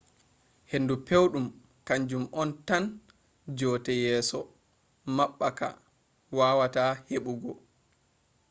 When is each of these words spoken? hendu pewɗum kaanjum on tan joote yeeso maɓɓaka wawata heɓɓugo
hendu 0.71 0.93
pewɗum 1.07 1.45
kaanjum 1.87 2.23
on 2.41 2.49
tan 2.67 2.83
joote 3.57 3.91
yeeso 4.03 4.39
maɓɓaka 5.15 5.67
wawata 6.37 6.83
heɓɓugo 7.07 7.51